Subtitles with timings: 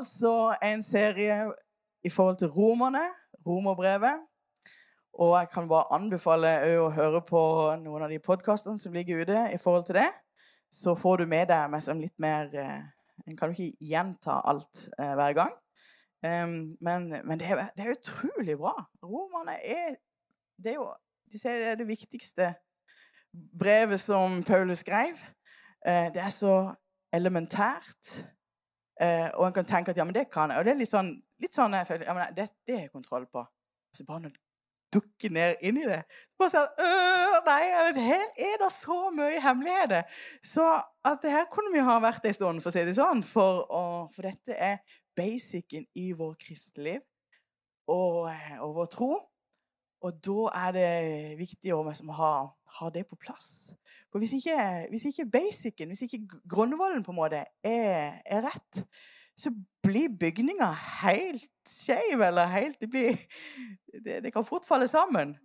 [0.00, 1.36] altså en serie
[2.04, 3.04] i forhold til romerne,
[3.46, 4.26] romerbrevet.
[5.20, 7.40] Og jeg kan bare anbefale å høre på
[7.82, 10.08] noen av de podkastene som ligger ute i forhold til det.
[10.72, 12.80] Så får du med deg med litt mer eh,
[13.28, 15.50] En kan jo ikke gjenta alt eh, hver gang.
[16.24, 18.72] Um, men, men det, er, det, er, utrolig bra.
[19.02, 19.96] Romerne er
[20.56, 20.88] Det er jo
[21.32, 22.48] de sier det er det viktigste
[23.58, 25.20] brevet som Paulus skrev.
[25.86, 26.54] Eh, det er så
[27.14, 28.16] elementært.
[29.00, 30.60] Eh, og en kan tenke at ja, men det kan jeg.
[30.60, 32.94] Og det er litt sånn, litt sånn jeg føler, ja, men det, det har jeg
[32.94, 33.44] kontroll på.
[33.96, 34.38] Så bare når
[34.90, 36.00] dukker ned inn i det
[36.38, 37.60] bare sånn, øh, Nei,
[37.96, 40.18] her er det så mye hemmeligheter.
[40.44, 40.64] Så
[41.06, 43.22] at det her kunne vi ha vært en stund, for å si det sånn.
[43.26, 43.82] For, å,
[44.12, 44.82] for dette er
[45.16, 47.00] basicen i vår kristeliv
[47.90, 48.28] og,
[48.60, 49.10] og vår tro.
[50.00, 50.90] Og da er det
[51.40, 52.32] viktig å liksom, ha,
[52.78, 53.74] ha, det på plass.
[54.10, 54.56] For hvis ikke,
[54.90, 58.80] hvis ikke basicen, hvis ikke grunnvollen på en måte er, er rett,
[59.36, 59.52] så
[59.84, 60.70] blir bygninga
[61.02, 63.16] helt skeiv, eller helt det, blir,
[64.04, 65.36] det, det, kan fort falle sammen.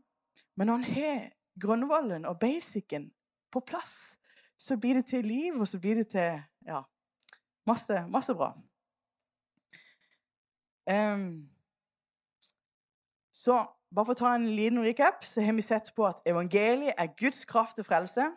[0.56, 1.28] Men når en har
[1.62, 3.12] grunnvollen og basicen
[3.52, 4.16] på plass,
[4.58, 6.82] så blir det til liv, og så blir det til ja,
[7.68, 8.54] masse, masse bra.
[10.90, 11.50] Um,
[13.34, 13.66] så
[13.96, 17.14] bare for å ta en liten recap, så har vi sett på at evangeliet er
[17.20, 18.28] Guds kraft til frelse.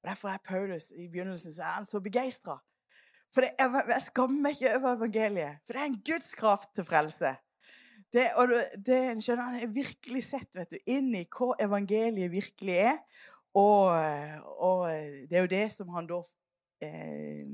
[0.00, 2.60] Og Derfor er Paulus i begynnelsen så er så begeistra.
[3.34, 6.86] For er, jeg skammer meg ikke over evangeliet, for det er en Guds kraft til
[6.86, 7.34] frelse.
[8.10, 8.50] Det, og
[8.86, 12.98] det, skjønner Han har virkelig sett vet du, inn i hva evangeliet virkelig er.
[13.58, 13.90] Og,
[14.62, 14.86] og
[15.30, 16.18] det er jo det som han da
[16.86, 17.46] eh,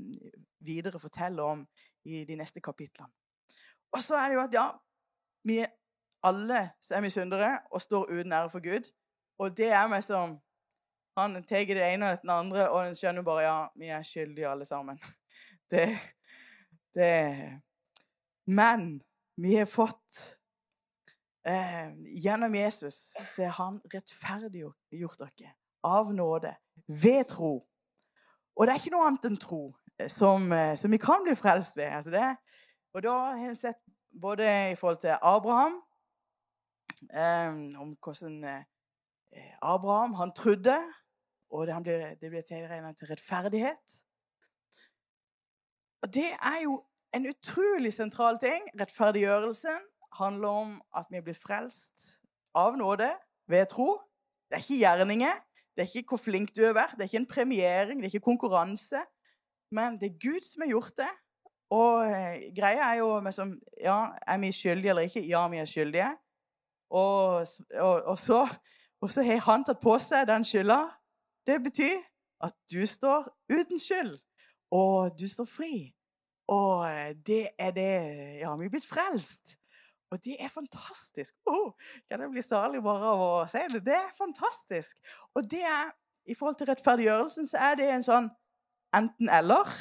[0.65, 1.65] videre forteller om
[2.09, 3.13] i de neste kapitlene.
[3.93, 4.67] Og så er det jo at ja,
[5.47, 5.61] vi
[6.27, 8.91] alle som er misunnere og står uten ære for Gud.
[9.39, 10.41] Og det er meg som
[11.17, 14.49] Han tar det ene og det andre, og en skjønner bare ja, vi er skyldige
[14.49, 15.01] alle sammen.
[15.71, 15.99] Det,
[16.95, 17.61] det
[18.47, 19.03] Men
[19.37, 20.21] vi har fått
[21.49, 21.89] eh,
[22.23, 25.51] Gjennom Jesus så er han rettferdiggjort dere
[25.83, 26.53] av nåde
[26.87, 27.67] ved tro.
[28.57, 29.63] Og det er ikke noe annet enn tro
[30.13, 31.91] som, eh, som vi kan bli frelst ved.
[31.99, 32.31] Altså det,
[32.95, 33.83] og da har jeg sett
[34.21, 35.81] både i forhold til Abraham
[37.81, 40.77] om hvordan eh, Abraham han trodde,
[41.51, 43.97] og det ble, det ble tilregnet til rettferdighet.
[46.03, 46.81] Og Det er jo
[47.15, 48.69] en utrolig sentral ting.
[48.81, 49.85] Rettferdiggjørelsen
[50.19, 52.17] handler om at vi er blitt frelst
[52.57, 53.09] av nåde
[53.51, 53.97] ved tro.
[54.49, 55.39] Det er ikke gjerninger,
[55.77, 58.15] det er ikke hvor flink du har vært, det er ikke en premiering, det er
[58.15, 59.03] ikke konkurranse.
[59.75, 61.13] Men det er Gud som har gjort det.
[61.75, 65.27] Og eh, greia er jo liksom, ja, Er vi skyldige eller ikke?
[65.27, 66.13] Ja, vi er skyldige.
[66.91, 68.47] Og, og, og, så,
[69.01, 70.81] og så har han tatt på seg den skylda.
[71.47, 71.99] Det betyr
[72.47, 74.17] at du står uten skyld,
[74.71, 75.75] og du står fri.
[76.49, 76.87] Og
[77.27, 77.93] det er det
[78.41, 79.57] Ja, vi er blitt frelst.
[80.11, 81.35] Og det er fantastisk.
[81.47, 81.73] Oh,
[82.09, 83.83] kan jeg bli salig bare av å si det?
[83.89, 84.99] Det er fantastisk.
[85.35, 85.91] Og det er,
[86.31, 88.29] i forhold til rettferdiggjørelsen så er det en sånn
[88.95, 89.73] enten-eller.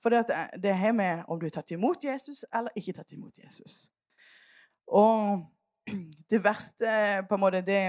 [0.00, 0.24] For det,
[0.62, 3.90] det har med om du har tatt imot Jesus eller ikke tatt imot Jesus.
[4.86, 5.44] Og
[6.30, 6.92] det verste
[7.28, 7.82] på en måte det,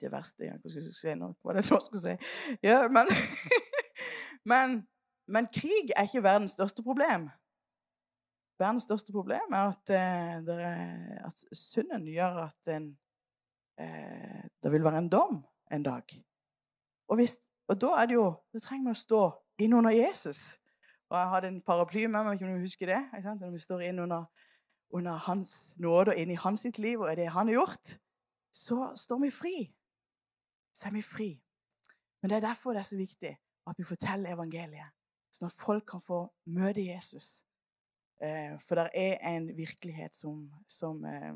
[0.00, 1.32] det verste ja, Hva si nå?
[1.40, 2.16] Hva var det jeg skulle si?
[2.64, 3.10] Ja, men,
[4.50, 4.80] men,
[5.28, 7.28] men, krig er ikke verdens største problem.
[8.60, 12.92] Verdens største problem er at, er, at synden gjør at en,
[13.80, 15.40] eh, det vil være en dom
[15.72, 16.18] en dag.
[17.08, 17.36] Og, hvis,
[17.68, 19.22] og da er det jo Da trenger vi å stå
[19.62, 20.58] innunder Jesus.
[21.12, 23.00] Og jeg hadde en paraply med meg, om du husker det?
[23.40, 24.24] Når vi står innunder
[24.92, 27.94] under hans nåde og inn i hans sitt liv og det han har gjort,
[28.52, 29.56] så står vi fri.
[30.72, 31.30] Så er vi fri.
[32.20, 33.32] Men det er derfor det er så viktig
[33.66, 34.92] at vi forteller evangeliet,
[35.32, 37.42] sånn at folk kan få møte Jesus.
[38.22, 41.34] Eh, for det er en virkelighet som, som eh,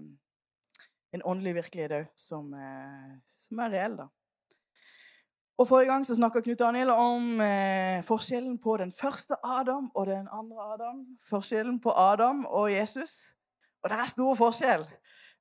[1.14, 4.08] En åndelig virkelighet òg, som, eh, som, er reell, da.
[5.56, 10.10] Og Forrige gang så snakka Knut Daniel om eh, forskjellen på den første Adam og
[10.10, 10.98] den andre Adam.
[11.24, 13.35] Forskjellen på Adam og Jesus.
[13.82, 14.86] Og det er stor forskjell.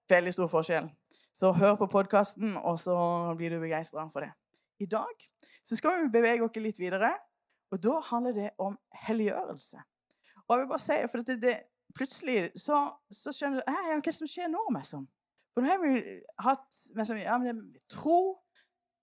[0.09, 0.89] Veldig stor forskjell.
[1.35, 2.95] Så hør på podkasten, og så
[3.37, 4.31] blir du begeistra for det.
[4.79, 5.25] I dag
[5.65, 7.11] så skal vi bevege oss litt videre,
[7.71, 8.77] og da handler det om
[9.07, 9.81] helliggjørelse.
[10.45, 11.55] Og jeg vil bare si, for det, det,
[11.95, 14.63] Plutselig så, så skjønner du hva som skjer nå.
[14.75, 15.05] Liksom?
[15.55, 17.37] For nå har vi hatt liksom, ja,
[17.91, 18.17] tro,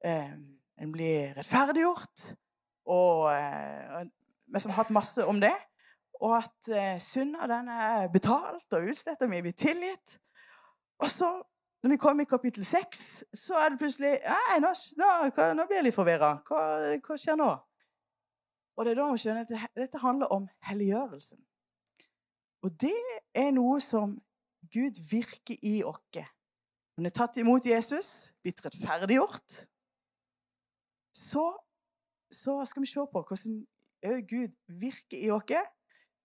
[0.04, 0.34] eh,
[0.82, 2.26] en blir rettferdiggjort,
[2.92, 4.02] og eh,
[4.52, 5.54] har hatt masse om det
[6.22, 10.18] og at eh, synda den er betalt og utsletta, vi blir tilgitt.
[11.02, 11.30] Og så,
[11.82, 14.70] når vi kommer i kapittel 6, så er det plutselig Nei, nå,
[15.00, 15.08] nå,
[15.58, 16.36] nå blir jeg litt forvirra.
[16.46, 16.60] Hva,
[17.02, 17.50] hva, skjer nå?
[18.76, 21.42] Og det er da man skjønner at dette handler om helliggjørelsen.
[22.62, 22.94] Og det
[23.34, 24.14] er noe som
[24.72, 26.22] Gud virker i oss.
[26.94, 29.58] Når vi er tatt imot Jesus, blitt rettferdiggjort,
[31.18, 31.50] så,
[32.30, 33.62] så skal vi se på hvordan
[34.30, 35.50] Gud virker i oss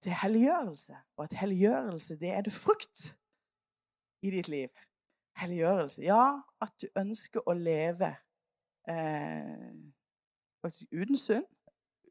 [0.02, 0.96] til helliggjørelse.
[1.18, 3.18] Og at helliggjørelse, det er det frukt
[4.22, 4.70] i ditt liv.
[5.38, 6.02] Helliggjørelse.
[6.02, 8.16] Ja, at du ønsker å leve
[8.90, 9.76] eh,
[10.92, 11.46] uten synd.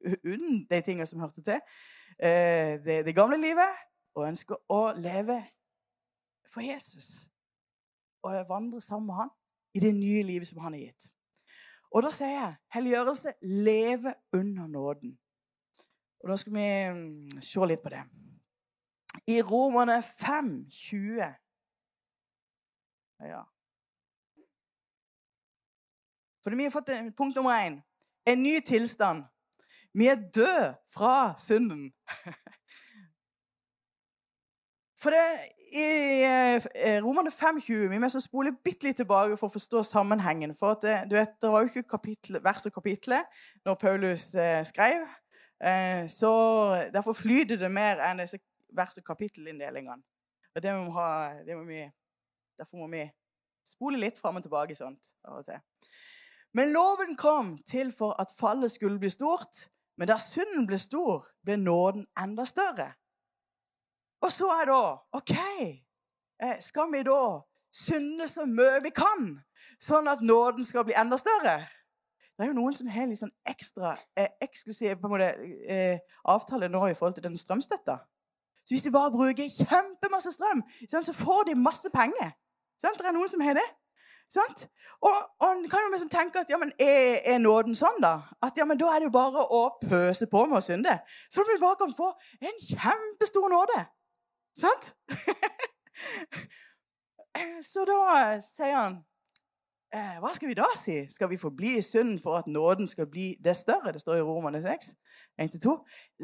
[0.07, 1.61] Uten de tingene som hørte til.
[2.19, 3.83] Eh, det, det gamle livet.
[4.17, 5.41] Og ønsker å leve
[6.53, 7.29] for Jesus.
[8.25, 9.35] Og vandre sammen med han
[9.77, 11.11] i det nye livet som han har gitt.
[11.93, 15.19] Og da sier jeg helliggjørelse leve under nåden.
[16.27, 18.01] Og da skal vi mm, se litt på det.
[19.31, 21.27] I Romerne 5, 20
[23.23, 23.43] Ja.
[26.43, 27.77] For vi har fått punkt nummer én.
[28.27, 29.23] En ny tilstand.
[29.95, 31.93] Vi er døde fra synden.
[35.03, 35.23] For det,
[35.79, 35.87] I
[37.05, 40.55] romerne Romerne 5,20 Vi må spole bitte litt tilbake for å forstå sammenhengen.
[40.59, 44.35] For at det, du vet, det var jo ikke kapitlet, vers og kapitlet når Paulus
[44.35, 45.07] eh, skrev.
[45.65, 46.33] Eh, så
[46.93, 48.41] Derfor flyter det mer enn disse
[48.77, 50.03] vers- og kapittelinndelingene.
[50.57, 51.09] Og det må ha,
[51.45, 51.83] det må vi,
[52.59, 53.05] derfor må vi
[53.67, 55.61] spole litt fram og tilbake sånt av og til.
[56.57, 59.67] Men loven kom til for at fallet skulle bli stort.
[59.97, 62.93] Men da synden ble stor, ble nåden enda større.
[64.25, 64.81] Og så er da
[65.17, 65.33] OK,
[66.43, 67.21] eh, skal vi da
[67.73, 69.29] synde så mye vi kan,
[69.81, 71.59] sånn at nåden skal bli enda større?
[72.37, 75.31] Det er jo noen som har litt sånn ekstra eh, eksklusiv på en måte,
[75.73, 77.97] eh, avtale nå i forhold til den strømstøtta.
[78.67, 80.61] Så hvis de bare bruker kjempemasse strøm,
[80.91, 82.35] så får de masse penger.
[82.83, 82.99] Sant?
[82.99, 83.65] Det er noen som har det.
[84.29, 84.69] Sant?
[85.07, 88.17] Og, og kan jo liksom tenke at ja, men er, er, nåden sånn, da?
[88.43, 90.97] At ja, men da er det jo bare å pøse på med å synde.
[91.31, 92.11] Så vi bare kan få
[92.43, 93.85] en kjempestor nåde.
[94.59, 94.91] Sant?
[97.71, 98.01] Så da
[98.43, 98.99] sier han
[99.95, 100.99] eh, Hva skal vi da si?
[101.11, 103.93] Skal vi forbli i synden for at nåden skal bli det større?
[103.93, 104.95] Det står i Romerne 6,
[105.43, 105.77] 1-2.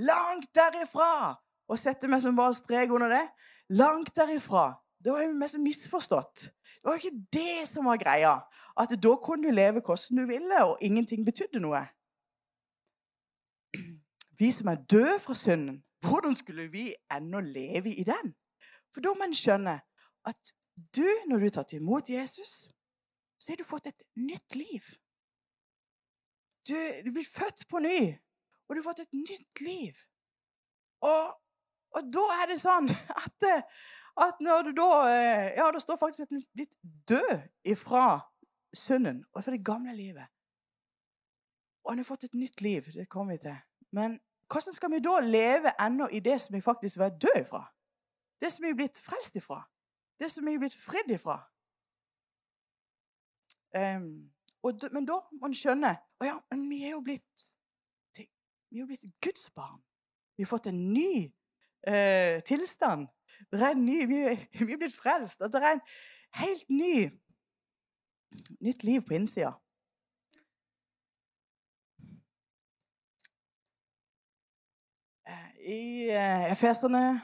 [0.09, 1.39] Langt derifra!
[1.71, 3.25] Og setter meg som bare strek under det.
[3.71, 4.73] Langt derifra.
[5.05, 6.49] Det var jo mest misforstått.
[6.83, 8.35] Det var ikke det som var greia.
[8.79, 11.85] At da kunne du leve hvordan du ville, og ingenting betydde noe.
[14.39, 18.35] Vi som er døde fra synden, hvordan skulle vi ennå leve i den?
[18.95, 19.79] For da må en skjønne
[20.27, 20.53] at
[20.97, 22.73] du, når du har tatt imot Jesus,
[23.43, 24.87] så har du fått et nytt liv.
[26.69, 26.75] Du,
[27.05, 28.13] du blir født på ny,
[28.69, 29.99] og du har fått et nytt liv.
[31.03, 31.33] Og,
[31.97, 32.91] og da er det sånn
[33.25, 33.49] at,
[34.27, 34.91] at når du da
[35.57, 36.77] Ja, det står faktisk at du er blitt
[37.11, 38.21] død ifra
[38.77, 40.31] synden og fra det gamle livet.
[41.83, 42.87] Og han har fått et nytt liv.
[42.95, 43.59] Det kommer vi til.
[43.93, 44.21] Men
[44.53, 47.65] hvordan skal vi da leve ennå i det som vi faktisk var død ifra?
[48.41, 49.63] Det som vi er blitt frelst ifra?
[50.21, 51.41] Det som vi er blitt fridd ifra?
[53.73, 54.29] Um,
[54.93, 57.47] men da må en skjønne Å ja, vi er jo blitt
[58.73, 59.81] vi er jo blitt Guds barn.
[60.37, 61.27] Vi har fått en ny
[61.89, 63.09] uh, tilstand.
[63.53, 64.21] Ny, vi,
[64.65, 65.43] vi er blitt frelst.
[65.45, 65.83] Og det er en
[66.41, 66.95] helt ny
[68.65, 69.53] nytt liv på innsida.
[75.63, 77.21] i eh, Efeserne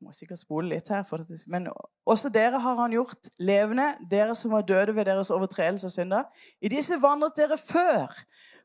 [0.00, 1.04] må sikkert spole litt her.
[1.04, 1.68] Det, men
[2.08, 6.26] også dere har han gjort levende, dere som var døde ved deres overtredelse og synder.
[6.60, 8.16] I disse vandret dere før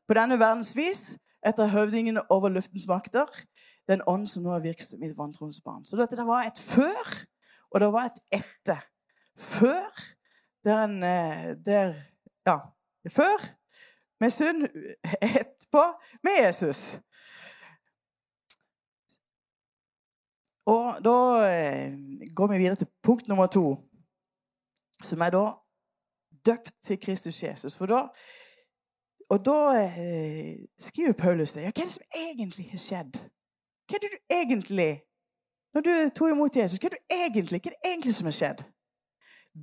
[0.07, 1.15] på denne verdens vis,
[1.45, 3.29] etter høvdingen over luftens makter,
[3.89, 5.85] den ånd som nå er virksom i vantroens barn.
[5.85, 7.15] Så dette det var et før,
[7.71, 8.81] og det var et etter.
[9.35, 10.05] Før
[10.65, 11.93] der en eh, der,
[12.45, 12.59] Ja,
[13.09, 13.41] før
[14.19, 14.67] med synd,
[15.21, 15.83] etterpå
[16.23, 16.99] med Jesus.
[20.65, 21.93] Og da eh,
[22.35, 23.77] går vi videre til punkt nummer to,
[25.03, 25.45] som er da
[26.45, 27.75] døpt til Kristus Jesus.
[27.75, 28.07] For da,
[29.29, 31.61] og da eh, skriver Paulus det.
[31.61, 33.19] Ja, hva er det som egentlig har skjedd?
[33.85, 35.01] Hva er det du egentlig
[35.75, 38.35] Når du tok imot Jesus, hva er det egentlig, hva er det egentlig som har
[38.35, 38.61] skjedd?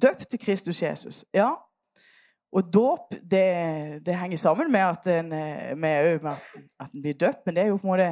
[0.03, 1.25] Døpt til Kristus Jesus.
[1.33, 1.55] Ja.
[2.53, 3.47] Og dåp, det,
[4.07, 6.37] det, henger sammen med at en, eh, med, med
[6.81, 8.11] at en blir døpt, men det er jo på en måte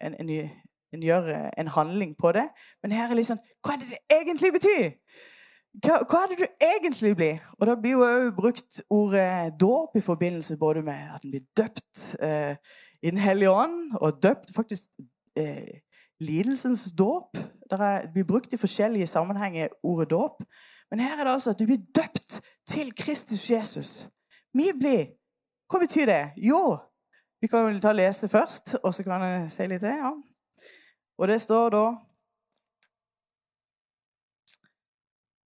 [0.00, 0.50] en, en,
[0.92, 2.48] en gjør eh, en handling på det.
[2.82, 4.90] Men her er liksom Hva er det det egentlig betyr?
[5.80, 7.38] Hva, hva er det du egentlig blir?
[7.58, 11.46] Og da blir jo òg brukt ordet dåp i forbindelse både med at en blir
[11.56, 12.56] døpt eh,
[13.02, 14.82] i Den hellige ånd, og døpt faktisk
[15.36, 15.80] eh,
[16.20, 17.38] lidelsens dåp.
[17.70, 17.78] Det
[18.12, 20.44] blir brukt i forskjellige sammenhenger, ordet dåp.
[20.90, 24.08] Men her er det altså at du blir døpt til Kristus Jesus.
[24.54, 25.04] Vi blir
[25.72, 26.24] Hva betyr det?
[26.36, 26.76] Jo,
[27.40, 29.88] vi kan jo ta lese først, og så kan jeg si litt til.
[29.88, 30.12] ja.
[31.22, 31.84] Og det står da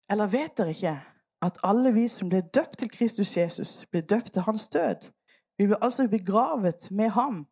[0.09, 0.95] Eller vet dere ikke
[1.41, 5.09] at alle vi som ble døpt til Kristus Jesus, ble døpt til hans død?
[5.57, 7.45] Vi ble altså begravet med ham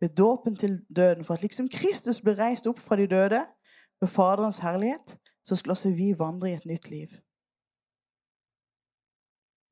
[0.00, 3.46] ved dåpen til døden, for at liksom Kristus ble reist opp fra de døde
[4.00, 7.08] ved Faderens herlighet, så skal også vi vandre i et nytt liv.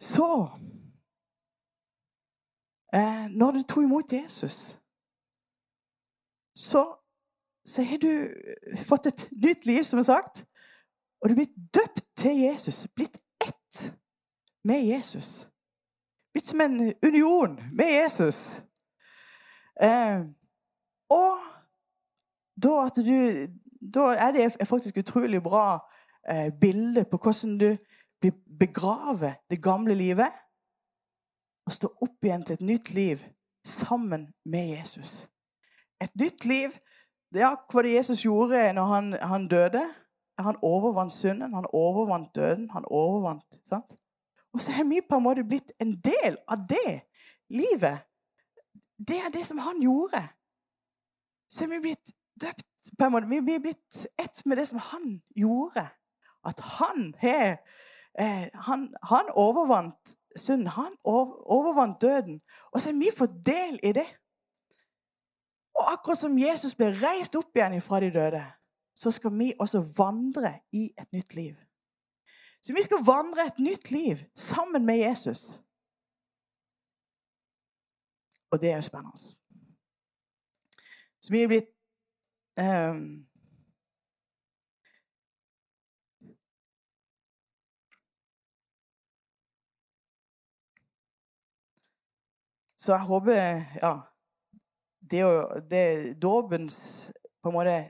[0.00, 0.48] Så
[2.94, 4.78] eh, Når du tok imot Jesus,
[6.54, 6.97] så,
[7.68, 8.12] så har du
[8.86, 10.44] fått et nytt liv, som er sagt.
[11.20, 12.86] Og du er blitt døpt til Jesus.
[12.94, 13.92] Blitt ett
[14.64, 15.48] med Jesus.
[16.32, 18.60] Blitt som en union med Jesus.
[19.82, 20.24] Eh,
[21.10, 21.38] og
[22.62, 23.46] da, du,
[23.94, 25.78] da, er det faktisk utrolig bra
[26.28, 27.70] eh, bilde på hvordan du
[28.58, 30.32] begraver det gamle livet
[31.66, 33.22] og står opp igjen til et nytt liv
[33.64, 35.28] sammen med Jesus.
[36.02, 36.74] Et nytt liv
[37.34, 39.84] det er hva det Jesus gjorde når han, han døde.
[40.38, 43.96] Han overvant synden, han overvant døden, han overvant sant?
[44.54, 47.00] Og så har vi på en måte blitt en del av det
[47.50, 48.06] livet.
[48.98, 50.22] Det er det som han gjorde.
[51.50, 53.28] Så har vi blitt døpt på en måte.
[53.28, 55.88] Vi er blitt ett med det som han gjorde.
[56.46, 57.58] At han har
[58.18, 60.66] eh, han, han, overvant synden.
[60.66, 62.40] Han overvant døden.
[62.72, 64.06] Og så har vi fått del i det.
[65.78, 68.42] Og akkurat som Jesus ble reist opp igjen fra de døde,
[68.98, 71.54] så skal vi også vandre i et nytt liv.
[72.62, 75.60] Så vi skal vandre et nytt liv sammen med Jesus.
[78.50, 79.16] Og det er jo spennende.
[81.22, 81.70] Så vi er blitt
[82.58, 83.28] um,
[92.78, 93.32] Så jeg håper
[93.82, 94.07] Ja.
[95.10, 95.22] Det,
[95.70, 97.10] det Dåpens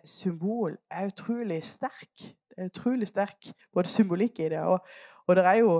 [0.04, 2.34] symbol er utrolig sterk.
[2.48, 4.60] Det er utrolig sterk både symbolikk i det.
[4.60, 4.78] Og,
[5.26, 5.72] og det er jo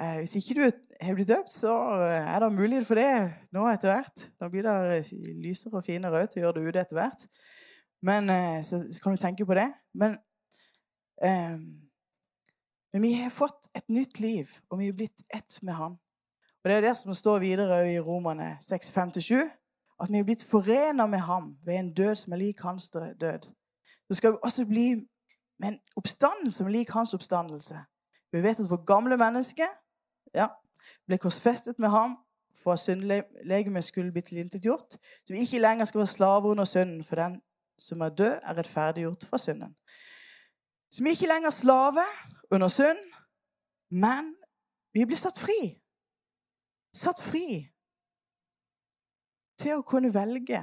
[0.00, 0.70] eh, Hvis ikke du
[1.00, 1.72] har blitt døpt, så
[2.08, 4.26] er det mulighet for det nå etter hvert.
[4.40, 5.06] Da blir det
[5.42, 7.26] lysere og finere rød og å gjøre det ute etter hvert.
[8.02, 9.68] Men, eh, så, så, kan du tenke på det.
[9.94, 10.18] Men,
[11.24, 11.58] eh,
[12.92, 15.92] men vi har fått et nytt liv, og vi er blitt ett med Han.
[16.62, 19.48] Og Det er det som står videre i Romane 6.5-7.
[20.02, 23.52] At vi er blitt forenet med ham ved en død som er lik hans død.
[24.08, 24.94] Så skal vi også bli
[25.58, 27.78] med en oppstandelse som er lik hans oppstandelse.
[28.32, 29.66] Vi vet at vårt gamle menneske
[30.34, 30.46] ja,
[31.06, 32.16] ble korsfestet med ham
[32.62, 34.98] for at syndlegemet skulle bli tilintetgjort.
[35.26, 37.40] Så vi ikke lenger skal være slaver under synden, for den
[37.78, 39.76] som er død, er rettferdiggjort fra synden.
[40.90, 42.04] Så vi er ikke lenger slave
[42.50, 42.98] under synd,
[43.90, 44.34] men
[44.94, 45.60] vi blir satt fri.
[46.94, 47.71] Satt fri
[49.62, 50.60] til å kunne velge.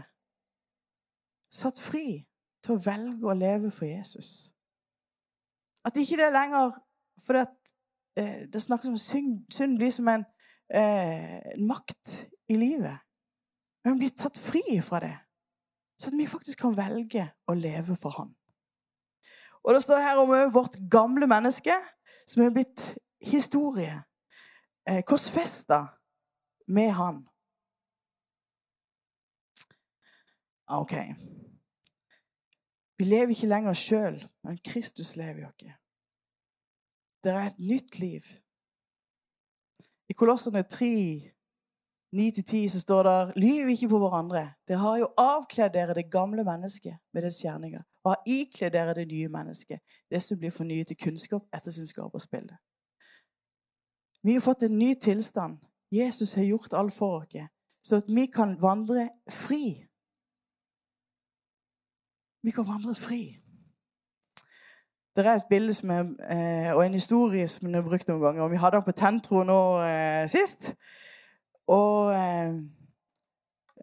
[1.50, 2.22] Satt fri
[2.64, 4.50] til å velge å leve for Jesus.
[5.86, 6.78] At ikke det er lenger
[7.20, 7.72] For at
[8.16, 10.22] eh, det snakkes om synd, synd blir som en,
[10.72, 12.14] eh, makt
[12.48, 12.96] i livet.
[13.84, 15.18] Men blir tatt fri fra det,
[16.00, 18.32] så at vi faktisk kan velge å leve for Han.
[19.68, 21.76] Og Det står her om vårt gamle menneske,
[22.28, 24.00] som er blitt historie.
[24.88, 25.86] Eh, korsfesta
[26.68, 27.29] med Han.
[30.70, 30.94] OK.
[33.00, 35.74] Vi lever ikke lenger sjøl, men Kristus lever jo ikke.
[37.24, 38.24] Det er et nytt liv.
[40.10, 40.86] I Kolosserne 3,
[42.16, 44.54] 9-10 så står det Lyv ikke på hverandre.
[44.68, 48.96] Dere har jo avkledd dere det gamle mennesket med dets gjerninger, og har ikledd dere
[48.98, 49.80] det nye mennesket,
[50.12, 52.58] det som blir fornyet til kunnskap etter sin skapersbilde.
[54.24, 55.60] Vi har fått en ny tilstand.
[55.92, 57.48] Jesus har gjort alt for oss,
[57.84, 59.89] så at vi kan vandre fri
[62.42, 63.38] vi kan vandre fri.
[65.16, 68.44] Det er et bilde er, eh, og en historie som jeg har brukt noen ganger.
[68.44, 70.74] og Vi hadde den på Tentro nå eh, sist.
[71.68, 72.54] Og eh,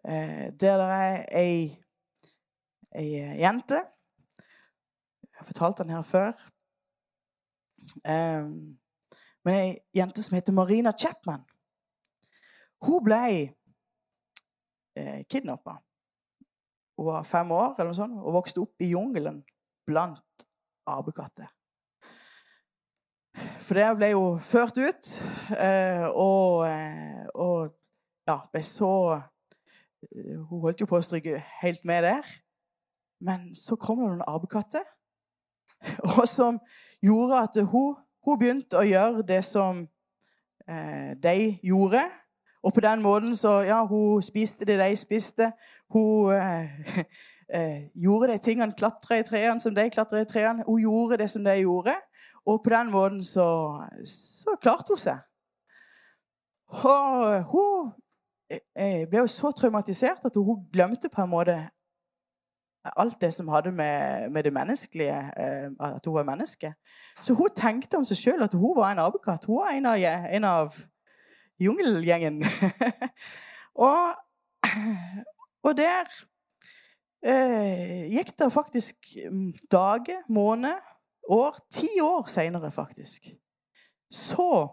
[0.07, 1.77] eh der det er ei,
[2.95, 3.83] ei eh, jente
[5.21, 6.31] Jeg har fortalt den her før.
[8.05, 8.49] Eh,
[9.45, 11.45] men ei jente som heter Marina Chapman.
[12.81, 13.53] Hun ble
[14.95, 15.77] eh, kidnappa.
[16.97, 19.43] Hun var fem år eller noe sånt, og vokste opp i jungelen
[19.85, 20.47] blant
[20.89, 21.51] apekatter.
[23.61, 25.09] For det ble jo ført ut,
[25.53, 27.73] eh, og, eh, og
[28.27, 32.25] ja, ble så eh, Hun holdt jo på å stryke helt med der.
[33.21, 34.85] Men så kom det noen apekatter,
[36.17, 36.59] og som
[37.03, 39.85] gjorde at hun, hun, begynte å gjøre det som
[40.67, 42.01] de gjorde.
[42.63, 45.51] Og på den måten så Ja, hun spiste det de spiste.
[45.89, 46.99] Hun eh,
[47.53, 50.63] eh, gjorde de tingene, klatra i trærne som de klatra i trærne.
[50.67, 51.95] Hun gjorde det som de gjorde.
[52.47, 53.47] Og på den måten så,
[54.05, 55.23] så klarte hun seg.
[56.67, 57.91] Og hun
[58.51, 61.57] eh, ble jo så traumatisert at hun glemte på en måte
[62.95, 66.73] alt det som hadde med, med det menneskelige eh, At hun var menneske.
[67.21, 69.45] Så hun tenkte om seg sjøl at hun var en apekatt.
[69.45, 69.97] Hun var en av,
[70.31, 70.77] en av
[71.59, 72.43] jungelgjengen.
[73.87, 74.15] og,
[75.63, 76.09] og der
[77.25, 79.17] eh, gikk det faktisk
[79.71, 80.81] dager, måneder,
[81.27, 83.27] år Ti år seinere, faktisk.
[84.11, 84.67] Så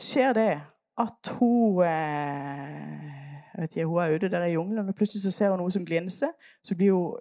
[0.00, 0.52] skjer det
[0.98, 5.58] at hun eh, ikke, Hun er ute der i jungelen, og plutselig så ser hun
[5.58, 6.34] noe som glinser.
[6.64, 7.18] Så blir hun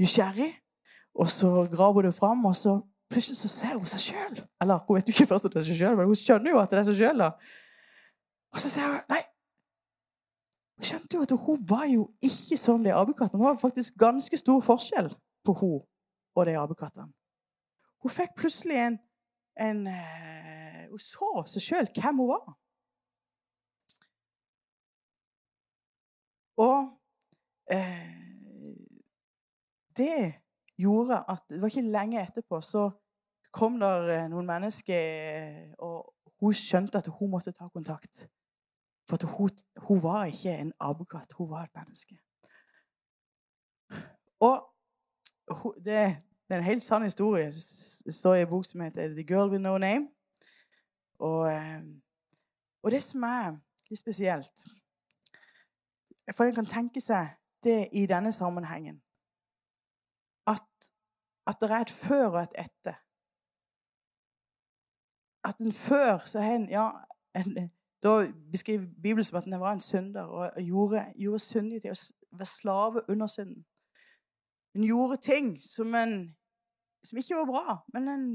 [0.00, 0.52] nysgjerrig,
[1.14, 4.40] og så graver hun det fram, og så plutselig så ser hun seg sjøl.
[4.60, 6.60] Eller hun vet jo ikke først at det er seg sjøl, men hun skjønner jo
[6.60, 7.24] at det er seg sjøl.
[8.52, 9.22] Og så sier hun Nei!
[10.80, 13.40] Hun skjønte jo at hun var jo ikke som de apekattene.
[13.40, 15.10] Det var faktisk ganske stor forskjell
[15.44, 15.80] på hun
[16.34, 17.12] og de apekattene.
[18.00, 18.96] Hun fikk plutselig en,
[19.60, 22.48] en eh, Hun så seg sjøl hvem hun var.
[26.60, 26.88] Og
[27.72, 28.08] eh,
[29.96, 30.16] det
[30.80, 32.88] gjorde at Det var ikke lenge etterpå så
[33.52, 38.24] kom der eh, noen mennesker, og hun skjønte at hun måtte ta kontakt.
[39.10, 42.18] For hun, hun, var ikke en apekatt, hun var et menneske.
[44.40, 44.56] Og
[45.84, 45.94] det,
[46.46, 47.46] det, er en helt sann historie.
[48.06, 50.08] Det står i en bok som heter 'The Girl With No Name'.
[51.18, 51.82] Og, eh,
[52.82, 53.58] og det som er
[53.90, 54.64] litt spesielt
[56.36, 59.00] for en kan tenke seg det i denne sammenhengen.
[60.46, 60.90] At,
[61.46, 62.96] at det er et før og et etter.
[65.44, 66.90] At en før så har en Ja,
[67.34, 67.70] en,
[68.02, 72.36] da beskriver Bibelen som at han var en synder og gjorde, gjorde syndige til å
[72.38, 73.64] være slave under synden.
[74.74, 76.36] En gjorde ting som, en,
[77.04, 78.26] som ikke var bra, men en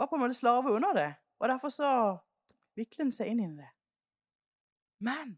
[0.00, 1.10] var på en måte slave under det.
[1.40, 1.90] Og derfor så
[2.76, 3.68] viklet en seg inn i det.
[5.04, 5.36] Men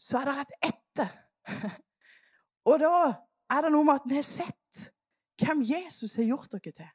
[0.00, 1.16] så er det et etter.
[2.70, 2.92] Og da
[3.50, 4.86] er det noe med at en har sett
[5.42, 6.92] hvem Jesus har gjort dere til.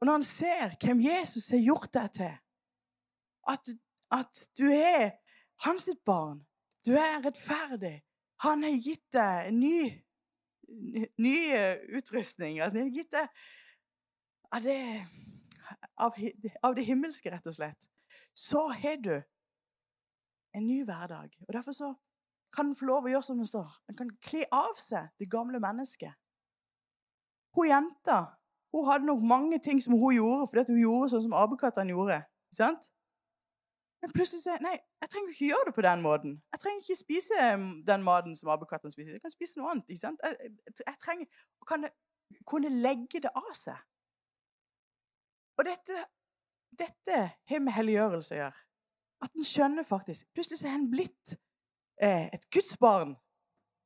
[0.00, 2.34] Og når han ser hvem Jesus har gjort deg til,
[3.48, 3.70] at,
[4.14, 5.16] at du er
[5.64, 6.42] hans barn,
[6.86, 8.02] du er rettferdig
[8.44, 9.78] Han har gitt deg ny,
[11.16, 11.36] ny
[11.96, 12.58] utrustning.
[12.60, 13.30] Han har gitt deg
[14.52, 14.80] av det,
[15.96, 16.18] av,
[16.60, 17.88] av det himmelske, rett og slett.
[18.36, 21.32] Så har du en ny hverdag.
[21.48, 21.88] Og Derfor så
[22.52, 23.72] kan en få lov å gjøre som det står.
[23.88, 26.12] En kan kle av seg det gamle mennesket.
[27.56, 28.20] Hun jenta
[28.76, 32.20] hun hadde nok mange ting som hun gjorde fordi hun gjorde sånn som apekattene gjorde.
[32.52, 32.88] sant?
[34.06, 36.34] Men plutselig så nei, jeg trenger ikke gjøre det på den måten.
[36.54, 39.16] Jeg trenger ikke spise um, den maten som apekattene spiser.
[39.16, 39.90] Jeg kan spise noe annet.
[39.90, 40.22] ikke sant?
[40.22, 41.88] Jeg, jeg trenger å kan
[42.46, 43.82] kunne legge det av seg.
[45.58, 46.06] Og dette,
[46.84, 47.18] dette
[47.50, 48.64] har med helliggjørelse å gjøre.
[49.26, 51.34] At en skjønner faktisk Plutselig er en blitt
[51.98, 53.18] eh, et gudsbarn.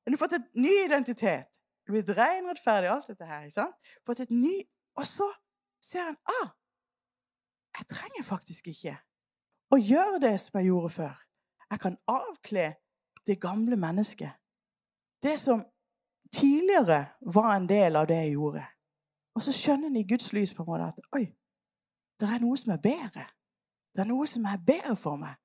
[0.04, 1.48] En har fått en ny identitet.
[1.86, 3.48] Du blitt ren, rettferdig, alt dette her.
[3.48, 3.92] ikke sant?
[4.04, 4.58] Fått et ny
[5.00, 5.32] Og så
[5.80, 6.50] ser en ah,
[7.78, 8.98] jeg trenger faktisk ikke
[9.70, 11.18] å gjøre det som jeg gjorde før.
[11.70, 12.74] Jeg kan avkle
[13.26, 14.32] det gamle mennesket.
[15.22, 15.62] Det som
[16.32, 18.64] tidligere var en del av det jeg gjorde.
[19.34, 21.26] Og så skjønner en i Guds lys på en måte at oi,
[22.20, 23.26] det er noe som er bedre.
[23.94, 25.38] Det er noe som er bedre for meg.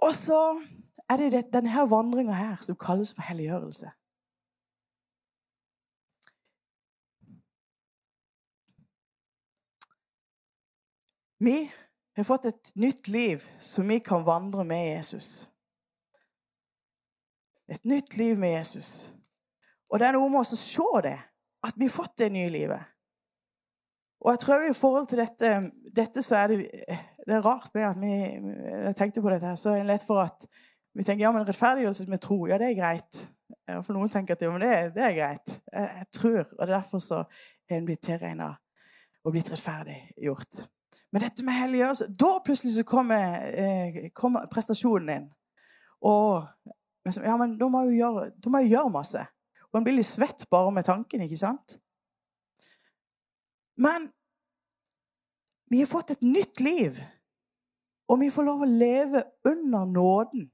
[0.00, 0.40] Og så
[1.10, 3.90] er det denne vandringa her som kalles for helliggjørelse.
[11.40, 11.70] Vi
[12.16, 15.48] har fått et nytt liv som vi kan vandre med Jesus.
[17.70, 19.12] Et nytt liv med Jesus.
[19.90, 21.18] Og det er noe med oss å se det,
[21.66, 22.82] at vi har fått det nye livet.
[24.20, 25.52] Og jeg tror i forhold til dette,
[25.96, 26.58] dette så er det,
[27.26, 30.04] det er rart med at vi jeg tenkte på dette her, så er det lett
[30.06, 30.44] for at
[30.98, 33.22] vi tenker ja, men rettferdiggjørelse med tro, ja, det er greit.
[33.70, 35.54] For noen tenker at ja, men det, det er greit.
[35.70, 37.22] Jeg, jeg, tror, og det er derfor så
[37.70, 38.50] er en blitt tilregna
[39.24, 40.64] og blitt rettferdiggjort.
[41.10, 45.28] Men dette med helliggjørelse Da plutselig så kommer, eh, kommer prestasjonen inn.
[46.06, 46.46] Og
[47.16, 49.26] ja, men da må jeg gjøre, må jeg gjøre masse.
[49.70, 51.78] Og en blir litt svett bare med tanken, ikke sant?
[53.80, 54.10] Men
[55.70, 56.98] vi har fått et nytt liv,
[58.10, 60.48] og vi får lov å leve under nåden.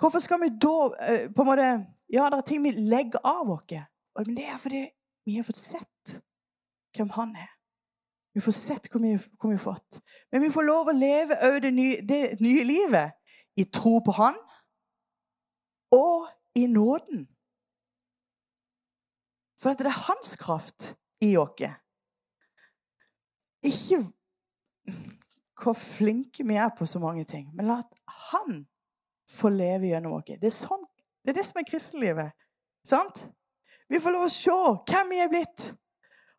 [0.00, 0.76] Hvorfor skal vi da
[1.08, 1.72] eh, på en måte,
[2.12, 4.82] Ja, det er ting vi legger av oss, men det er fordi
[5.26, 6.18] vi har fått sett
[6.94, 7.53] hvem han er.
[8.34, 10.00] Vi får sett hvor mye, hvor vi har fått.
[10.32, 11.70] Men vi får lov å leve det
[12.08, 13.14] det nye livet
[13.56, 14.38] i tro på han
[15.94, 16.26] og
[16.58, 17.28] i nåden.
[19.62, 20.90] For det er hans kraft
[21.22, 21.62] i oss
[23.64, 24.02] ikke
[25.62, 27.78] hvor flinke vi er på så mange ting, men la
[28.32, 28.64] han
[29.30, 30.26] få leve gjennom oss.
[30.40, 30.82] Det sånn,
[31.24, 32.34] det er det som er kristenlivet.
[32.84, 33.24] Sant?
[33.88, 34.58] Vi får lov å se
[34.90, 35.68] hvem vi er blitt.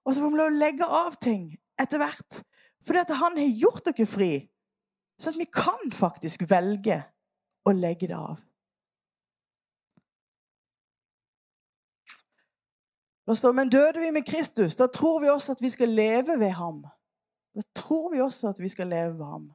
[0.05, 1.47] Og så får vi lov å legge av ting
[1.81, 2.41] etter hvert.
[2.85, 4.31] Fordi at han har gjort dere fri.
[5.19, 6.99] Sånn at vi kan faktisk velge
[7.65, 8.41] å legge det av.
[13.25, 16.37] Da står Men døde vi med Kristus, da tror vi også at vi skal leve
[16.39, 16.83] ved ham.
[17.55, 19.47] Da tror vi også at vi skal leve ved ham.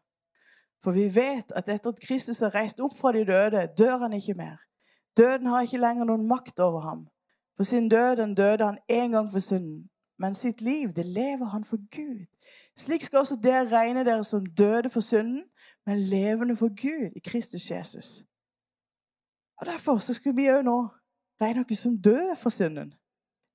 [0.83, 4.17] For vi vet at etter at Kristus har reist opp fra de døde, dør han
[4.17, 4.57] ikke mer.
[5.17, 7.07] Døden har ikke lenger noen makt over ham.
[7.57, 9.90] For sin død den døde han en gang for synden.
[10.21, 12.27] Men sitt liv, det lever han for Gud.
[12.77, 15.45] Slik skal også dere regne dere som døde for synden,
[15.87, 18.25] men levende for Gud i Kristus Jesus.
[19.61, 20.77] Og Derfor så skulle vi òg nå
[21.41, 22.93] regne oss som døde for synden.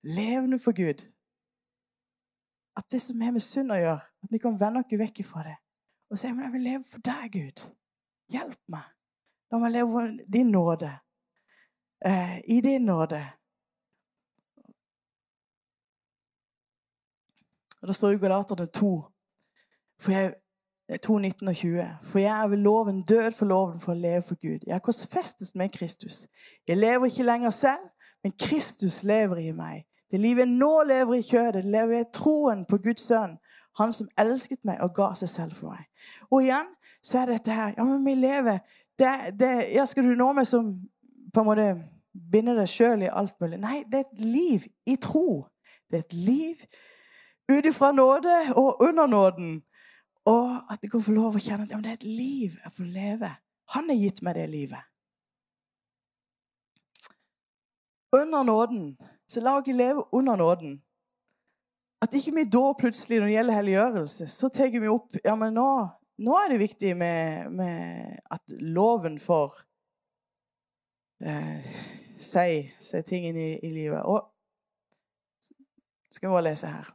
[0.04, 1.06] Levende for Gud.
[2.78, 5.46] At det som har med synd å gjøre, at vi kan vende oss vekk fra
[5.46, 5.56] det.
[6.10, 7.66] Og si men jeg vil leve for deg, Gud.
[8.34, 8.90] Hjelp meg.
[9.52, 10.92] La meg leve din nåde.
[12.06, 13.22] Eh, I din nåde.
[17.86, 19.04] Og Det står i Galaterne 2,
[20.00, 20.34] for jeg,
[21.04, 21.84] 2, 19 og 20.
[22.04, 24.64] For jeg er ved loven død for loven for å leve for Gud.
[24.66, 26.28] Jeg er korsfestet med Kristus.
[26.68, 27.84] Jeg lever ikke lenger selv,
[28.24, 29.84] men Kristus lever i meg.
[30.12, 33.38] Det livet jeg nå lever i kjødet, lever jeg troen på Guds sønn.
[33.78, 35.86] Han som elsket meg og ga seg selv for meg.
[36.32, 36.74] Og igjen
[37.06, 38.64] så er dette her Ja, men vi lever
[38.98, 40.74] det, det, ja, Skal du nå meg som
[41.34, 41.70] på en måte
[42.34, 43.62] binde deg sjøl i alt mulig?
[43.62, 45.44] Nei, det er et liv i tro.
[45.86, 46.66] Det er et liv
[47.52, 49.64] ut ifra nåde og under nåden.
[50.26, 52.90] Og at jeg kan få lov å kjenne at det er et liv jeg får
[52.90, 53.30] leve.
[53.76, 54.82] Han har gitt meg det livet.
[58.16, 58.96] Under nåden.
[59.28, 60.80] Så la oss leve under nåden.
[62.02, 65.56] At ikke vi da plutselig, når det gjelder helliggjørelse, så tar vi opp Ja, men
[65.58, 65.70] nå,
[66.22, 69.56] nå er det viktig med, med at loven får
[71.26, 71.72] eh,
[72.20, 72.50] si,
[72.82, 74.04] si ting inn i, i livet.
[74.06, 74.28] Og
[76.12, 76.94] skal vi bare lese her.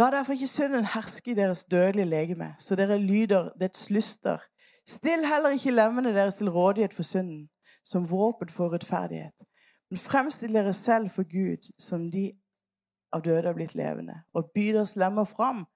[0.00, 4.38] La derfor ikke synden herske i deres dødelige legeme, så dere lyder dets lyster.
[4.88, 7.48] Still heller ikke lemmene deres til rådighet for synden,
[7.84, 9.44] som våpen for rettferdighet.
[9.90, 12.32] Men fremstill dere selv for Gud som de
[13.12, 15.66] av døde har blitt levende, og by deres lemmer fram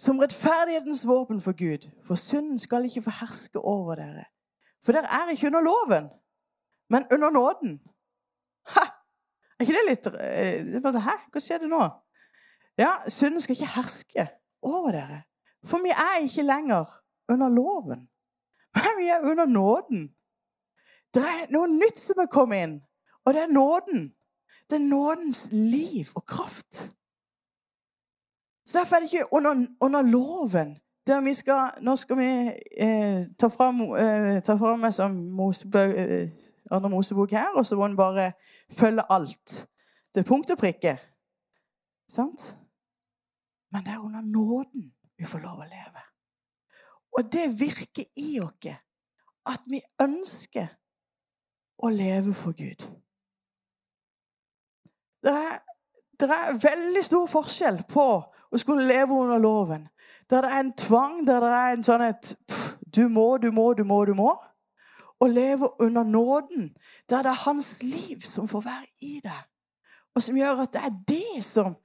[0.00, 1.90] som rettferdighetens våpen for Gud.
[2.06, 4.24] For synden skal ikke få herske over dere.
[4.84, 6.08] For dere er ikke under loven,
[6.90, 7.76] men under nåden.
[8.76, 8.86] Ha!
[9.58, 11.18] Er ikke det litt eh, Hæ?
[11.32, 11.82] Hva skjedde nå?
[12.78, 14.28] Ja, synden skal ikke herske
[14.62, 15.22] over dere.
[15.64, 16.84] For vi er ikke lenger
[17.28, 18.08] under loven,
[18.74, 20.08] men vi er under nåden.
[21.14, 22.76] Det er noe nytt som er kommet inn,
[23.24, 24.12] og det er nåden.
[24.70, 26.88] Det er nådens liv og kraft.
[28.66, 30.78] Så Derfor er det ikke under, under loven.
[31.24, 32.28] Vi skal, nå skal vi
[32.78, 36.28] eh, ta fram, eh, fram som Mosebøk, eh,
[36.70, 38.32] andre Mosebok her, og så må en bare
[38.70, 39.66] følge alt.
[40.16, 40.98] Er punkt og prikke.
[42.08, 42.54] Sant?
[43.72, 46.02] Men det er under nåden vi får lov å leve.
[47.16, 48.72] Og det virker i oss
[49.48, 50.68] at vi ønsker
[51.82, 52.84] å leve for Gud.
[55.22, 55.58] Det er,
[56.20, 59.88] det er veldig stor forskjell på å skulle leve under loven.
[60.30, 62.34] Der det er en tvang, der det er en sånn et
[62.92, 64.34] Du må, du må, du må, du må.
[65.22, 66.74] Å leve under nåden,
[67.08, 69.44] der det er hans liv som får være i deg.
[70.12, 71.78] Og som gjør at det er det som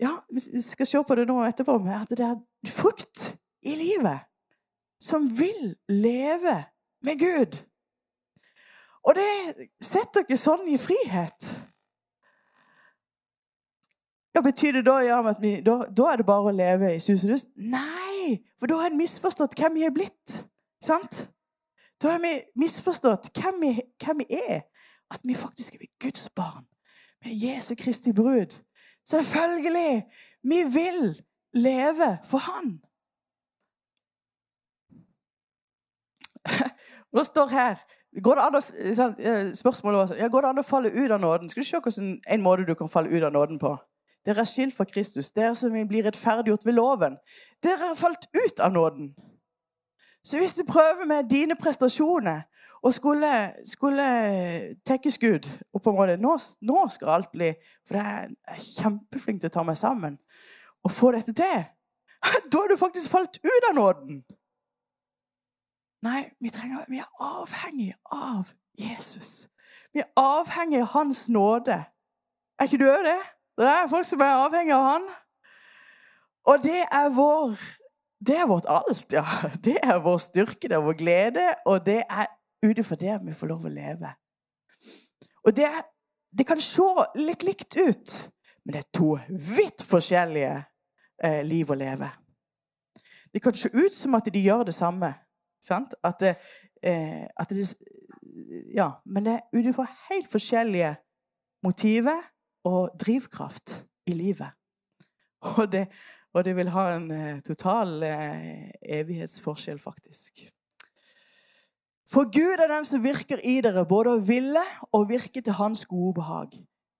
[0.00, 2.38] ja, Vi skal se på det nå etterpå, men at det er
[2.70, 4.24] frukt i livet
[5.02, 6.64] som vil leve
[7.02, 7.58] med Gud.
[9.02, 11.48] Og det setter dere sånn i frihet.
[14.32, 17.00] Ja, Betyr det da, ja, at vi, da, da er det bare å leve i
[17.02, 17.48] sus og dus?
[17.58, 18.38] Nei!
[18.56, 20.36] For da har en misforstått hvem vi er blitt.
[20.84, 21.24] Sant?
[22.00, 24.62] Da har vi misforstått hvem vi, hvem vi er.
[25.12, 26.64] At vi faktisk er Guds barn.
[27.24, 28.54] Med Jesu Kristi brud.
[29.08, 30.04] Selvfølgelig!
[30.42, 31.22] Vi vil
[31.54, 32.80] leve for Han.
[37.12, 37.76] Det står her
[38.20, 41.20] går det an å, eh, Spørsmålet var ja, går det an å falle ut av
[41.20, 41.48] nåden.
[41.48, 43.76] Skal du se hvordan en måte du kan falle ut av nåden på?
[44.26, 45.32] Dere er skilt fra Kristus.
[45.32, 47.16] Dere som blir rettferdiggjort ved loven.
[47.62, 49.14] Dere har falt ut av nåden.
[50.22, 52.44] Så hvis du prøver med dine prestasjoner
[52.82, 54.04] og skulle, skulle
[54.86, 56.34] tekkes Gud og på en måte nå,
[56.66, 57.52] nå, skal alt bli
[57.86, 60.18] For jeg er kjempeflink til å ta meg sammen
[60.82, 61.60] og få dette til.
[62.50, 64.22] Da har du faktisk falt ut av nåden.
[66.02, 69.46] Nei, vi, trenger, vi er avhengig av Jesus.
[69.94, 71.78] Vi er avhengig av hans nåde.
[72.58, 73.20] Er ikke du òg det?
[73.62, 75.08] Det er folk som er avhengig av han.
[76.50, 77.54] Og det er vår
[78.26, 79.24] Det er vårt alt, ja.
[79.66, 82.26] Det er vår styrke, det er vår glede, og det er
[82.62, 84.12] ut ifra det vi får lov å leve.
[85.42, 85.68] Og det,
[86.30, 88.14] det, kan se litt likt ut,
[88.64, 90.54] men det er to vidt forskjellige
[91.24, 92.10] eh, liv å leve.
[93.32, 95.12] Det kan se ut som at de gjør det samme.
[95.62, 95.94] Sant?
[96.04, 97.66] At eh, at det
[98.74, 100.94] Ja, men det er ut ifra helt forskjellige
[101.62, 102.22] motiver
[102.64, 104.54] og drivkraft i livet.
[105.58, 105.88] Og det,
[106.32, 110.46] og det vil ha en uh, total eh, evighetsforskjell, faktisk.
[112.12, 115.86] For Gud er den som virker i dere, både å ville og virke til hans
[115.88, 116.58] gode behag.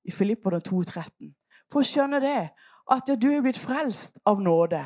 [0.09, 1.35] I Filipperne 2,13.
[1.70, 2.40] For å skjønne det,
[2.92, 4.81] at ja, du er blitt frelst av nåde.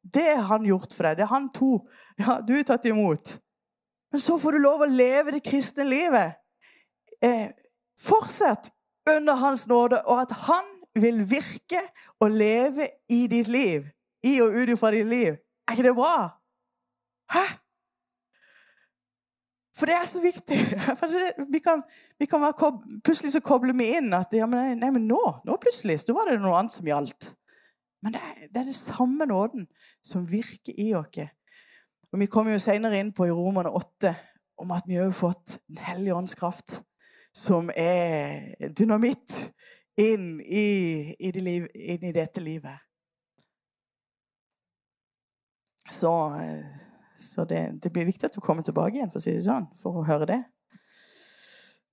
[0.00, 1.18] Det har han gjort for deg.
[1.18, 1.70] Det er han to.
[2.18, 3.36] Ja, du er tatt imot.
[4.12, 6.38] Men så får du lov å leve det kristne livet.
[7.20, 7.52] Eh,
[8.00, 8.70] fortsett
[9.10, 11.82] under hans nåde, og at han vil virke
[12.24, 13.84] og leve i ditt liv.
[14.24, 15.36] I og ut fra ditt liv.
[15.68, 16.16] Er ikke det bra?
[17.34, 17.44] Hæ?
[19.76, 20.56] For det er så viktig.
[21.54, 21.82] Vi kan,
[22.18, 22.70] vi kan være,
[23.04, 26.30] plutselig så kobler vi inn at ja, men, nei, men nå, nå plutselig så var
[26.30, 27.28] det noe annet som gjaldt.
[28.04, 28.22] Men det,
[28.54, 29.66] det er det samme nåden
[30.04, 31.20] som virker i oss.
[32.12, 34.14] Og Vi kommer jo senere inn på i Romerne 8
[34.64, 36.80] om at vi har fått Den hellige ånds kraft,
[37.34, 39.34] som er dynamitt
[40.00, 42.80] inn i, i, det liv, inn i dette livet.
[45.92, 46.12] Så,
[47.16, 49.66] så det, det, blir viktig at du kommer tilbake igjen for å si det sånn,
[49.80, 50.42] for å høre det.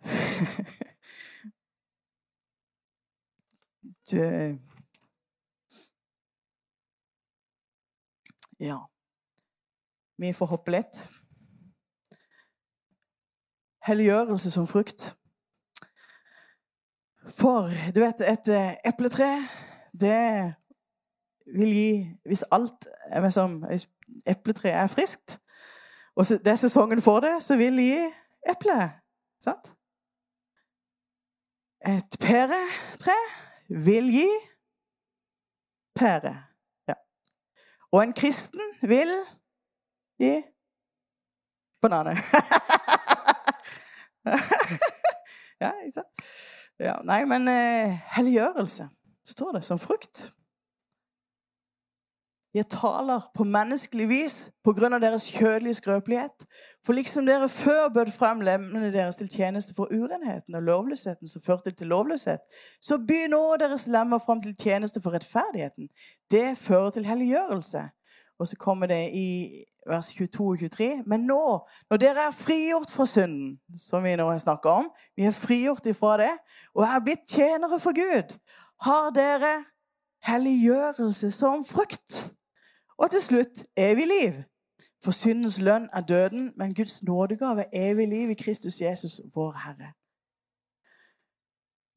[4.04, 4.20] Du
[8.60, 8.90] Ja.
[10.18, 11.00] Vi får hoppe litt.
[13.84, 15.10] Helliggjørelse som frukt.
[17.28, 19.30] For du vet, et eh, epletre,
[19.92, 20.54] det
[21.54, 21.92] vil gi
[22.28, 23.24] Hvis alt er
[24.04, 25.40] som epletre er friskt,
[26.16, 27.98] og det er sesongen for det, så vil gi
[28.52, 28.92] eple.
[29.42, 29.72] Sant?
[31.88, 33.16] Et pæretre
[33.70, 34.28] vil gi
[35.96, 36.44] pære.
[36.88, 36.94] Ja.
[37.92, 39.26] Og en kristen vil
[40.20, 40.42] gi
[41.82, 42.16] bananer.
[45.62, 46.08] ja, ikke sant?
[46.80, 48.88] Ja, nei, men eh, helliggjørelse
[49.28, 50.34] står det som frukt.
[52.54, 54.36] Jeg taler på menneskelig vis
[54.66, 56.46] av deres kjødelige skrøpelighet.
[56.86, 61.42] For liksom dere før bød frem lemmene deres til tjeneste for urenheten og lovløsheten som
[61.42, 62.40] førte til lovløshet,
[62.82, 65.90] så by nå deres lemmer frem til tjeneste for rettferdigheten.
[66.32, 67.82] Det fører til helliggjørelse.
[68.40, 71.04] Og så kommer det i vers 22 og 23.
[71.06, 75.26] Men nå, når dere er frigjort fra synden, som vi nå har snakka om Vi
[75.26, 76.32] er frigjort ifra det
[76.76, 78.38] og er blitt tjenere for Gud.
[78.82, 79.64] Har dere
[80.28, 82.34] helliggjørelse som frukt?
[83.04, 84.34] Og til slutt evig liv.
[85.04, 89.52] For syndens lønn er døden, men Guds nådegave er evig liv i Kristus Jesus, vår
[89.52, 89.90] Herre.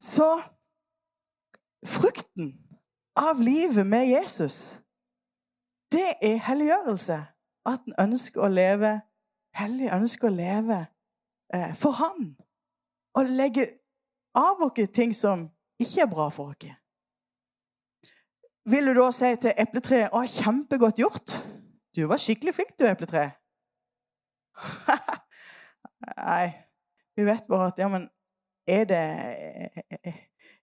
[0.03, 0.41] Så
[1.85, 2.59] frukten
[3.15, 4.79] av livet med Jesus,
[5.91, 7.17] det er helliggjørelse
[7.65, 8.91] at en ønsker å leve
[9.55, 10.81] hellig, ønsker å leve
[11.53, 12.35] eh, for Han.
[13.15, 13.65] Og legge
[14.35, 15.47] av oss ting som
[15.79, 16.75] ikke er bra for oss.
[18.67, 21.35] Vil du da si til epletreet 'Å, kjempegodt gjort'?
[21.95, 23.29] Du var skikkelig flink, du, epletre.
[26.17, 26.49] Nei,
[27.15, 28.09] vi vet bare at ja, men
[28.67, 29.03] er det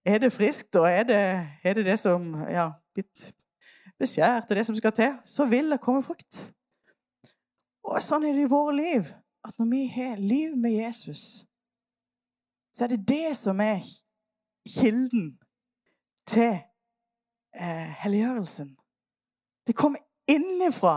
[0.05, 1.17] Er det friskt, og er det
[1.65, 3.33] er det, det som ja, blitt
[3.99, 6.43] beskjært, og det som skal til, så vil det komme frukt.
[7.85, 9.09] Og sånn er det i våre liv.
[9.45, 11.47] At når vi har liv med Jesus,
[12.77, 13.81] så er det det som er
[14.69, 15.39] kilden
[16.29, 16.61] til
[17.55, 18.77] eh, helliggjørelsen.
[19.67, 20.97] Det kommer innenfra.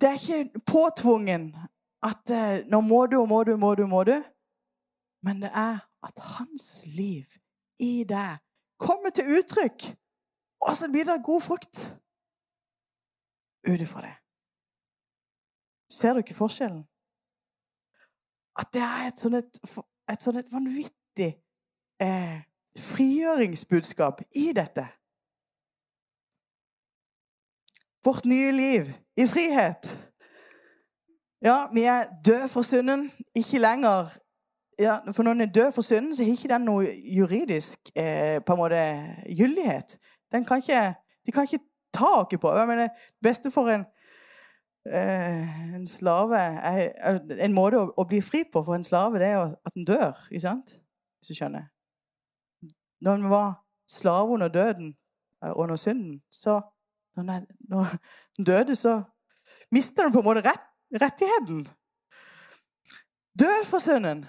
[0.00, 1.54] Det er ikke påtvungen
[2.02, 4.16] at eh, nå må du og må du, må du, må du.
[5.22, 7.24] Men det er at hans liv
[7.80, 8.38] i deg
[8.78, 9.92] kommer til uttrykk.
[10.62, 11.78] Og så blir det god frukt
[13.68, 14.14] ut ifra det.
[15.90, 16.82] Ser dere forskjellen?
[18.58, 19.60] At det er et sånn et,
[20.10, 21.30] et, sånn et vanvittig
[22.02, 22.42] eh,
[22.78, 24.86] frigjøringsbudskap i dette.
[28.04, 29.90] Vårt nye liv i frihet.
[31.42, 33.10] Ja, vi er døde for synden.
[33.34, 34.10] Ikke lenger
[34.78, 36.86] ja, For når en er død for synden, så har ikke den noe
[37.16, 38.84] juridisk eh, på en måte
[39.38, 39.98] gyldighet.
[40.32, 40.94] Den kan ikke,
[41.26, 42.52] de kan ikke ta oss på.
[42.56, 42.88] Jeg mener,
[43.22, 43.84] beste for en
[44.86, 49.28] eh, en slave er, En måte å, å, bli fri på for en slave, det
[49.28, 50.26] er at den dør.
[50.30, 50.78] ikke sant?
[51.20, 51.68] Hvis du skjønner.
[53.00, 53.52] Når en var
[53.90, 54.94] slave under døden,
[55.44, 56.60] eh, under synden, så
[57.16, 57.98] Når han,
[58.46, 59.02] døde, så
[59.70, 60.68] mister han på en måte rett,
[61.00, 61.66] rettigheten.
[63.38, 64.26] Død for sønnen.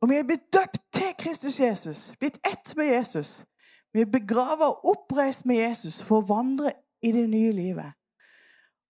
[0.00, 2.12] Og vi er blitt døpt til Kristus Jesus.
[2.20, 3.44] Blitt ett med Jesus.
[3.92, 7.94] Vi er begrava og oppreist med Jesus for å vandre i det nye livet.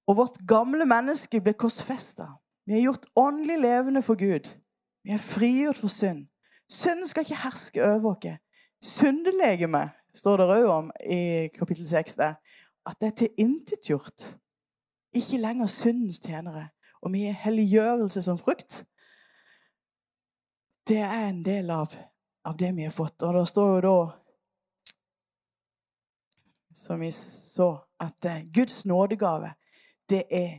[0.06, 2.26] Og vårt gamle menneske ble korsfesta.
[2.66, 4.50] Vi er gjort åndelig levende for Gud.
[5.06, 6.26] Vi er frigjort for synd.
[6.70, 8.40] Synden skal ikke herske over oss.
[8.82, 12.18] Syndelegeme står det òg om i kapittel 6.
[12.86, 14.38] At det er tilintetgjort.
[15.14, 16.68] Ikke lenger syndens tjenere.
[17.02, 18.84] Og vi er helliggjørelse som frukt.
[20.88, 21.96] Det er en del av,
[22.44, 23.22] av det vi har fått.
[23.22, 23.98] Og det står jo da
[26.76, 29.52] som vi så, at eh, Guds nådegave,
[30.08, 30.50] det er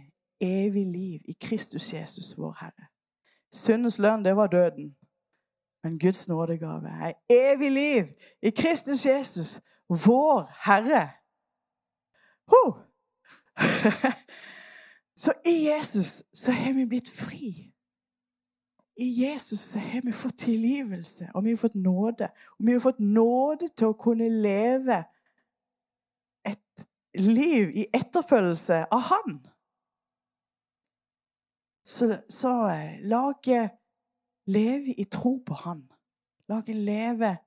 [0.41, 2.87] evig liv i Kristus Jesus, vår Herre.
[3.53, 4.95] Syndens lønn, det var døden.
[5.83, 8.03] Men Guds nådegave er evig liv
[8.41, 11.09] i Kristus Jesus, vår Herre.
[12.47, 12.77] Huh.
[15.21, 17.73] så i Jesus så har vi blitt fri.
[18.97, 22.31] I Jesus så har vi fått tilgivelse, og vi har fått nåde.
[22.59, 25.03] Og vi har fått nåde til å kunne leve
[26.47, 29.37] et liv i etterfølgelse av Han.
[31.87, 33.69] Så, så eh,
[34.47, 35.85] leve i tro på Han.
[36.49, 37.37] La leve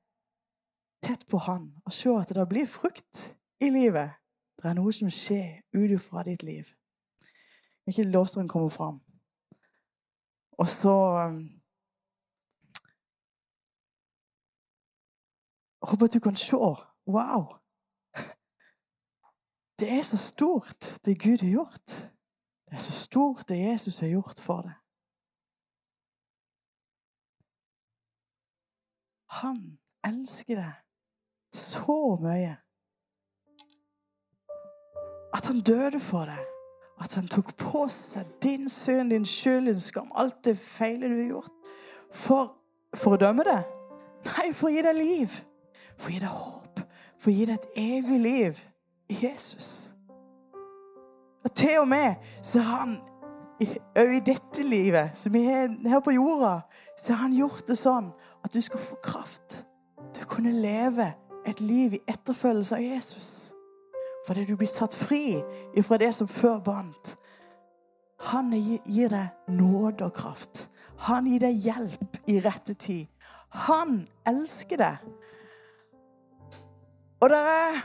[1.02, 3.26] tett på Han og se at det blir frukt
[3.60, 4.19] i livet.
[4.60, 6.68] Det er noe som skjer ut fra ditt liv.
[7.88, 9.00] Ikke lovstrøm kommer fram.
[10.60, 10.92] Og så
[15.82, 16.56] håper at du kan se.
[17.06, 17.56] Wow!
[19.80, 21.86] Det er så stort, det Gud har gjort.
[22.64, 24.76] Det er så stort det Jesus har gjort for deg.
[29.40, 30.74] Han elsker deg
[31.56, 32.58] så mye
[35.34, 36.46] at han døde for deg.
[37.00, 41.16] At han tok på seg din synd, din skyld, din skam, alt det feile du
[41.16, 41.52] har gjort.
[42.12, 42.50] For,
[42.94, 43.68] for å dømme deg?
[44.26, 45.36] Nei, for å gi deg liv.
[45.96, 46.82] For å gi deg håp.
[47.20, 48.60] For å gi deg et evig liv
[49.08, 49.70] i Jesus.
[51.44, 52.98] Og til og med så har han
[54.00, 56.60] òg i dette livet, som vi er her på jorda,
[56.98, 58.10] så har han gjort det sånn
[58.44, 59.60] at du skal få kraft
[60.14, 61.10] til å kunne leve
[61.48, 63.28] et liv i etterfølgelse av Jesus.
[64.26, 65.40] Fordi du blir satt fri
[65.76, 67.16] ifra det som før bandt.
[68.30, 70.66] Han gir deg nåde og kraft.
[71.06, 73.06] Han gir deg hjelp i rette tid.
[73.66, 75.08] Han elsker deg.
[77.20, 77.80] Og det er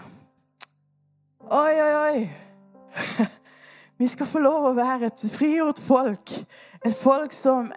[1.45, 3.26] Oi, oi, oi.
[4.02, 6.32] Vi skal få lov å være et frigjort folk.
[6.82, 7.69] Et folk som,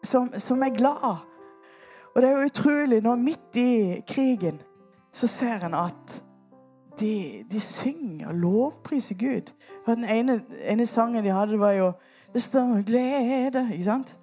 [0.00, 1.26] som, som er glad.
[2.14, 3.72] Og det er jo utrolig når midt i
[4.08, 4.62] krigen
[5.14, 6.16] så ser en at
[7.00, 9.52] de, de synger og lovpriser Gud.
[9.86, 11.92] Den ene, ene, sangen de hadde, var jo
[12.32, 13.72] 'Det står glede'.
[13.72, 14.16] Ikke sant?